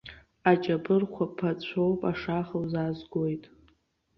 [0.51, 3.43] Аҷапырхәа пацәоуп, ашаха узаазгоит.